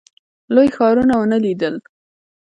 [0.53, 1.75] لوی ښارونه ونه لیدل.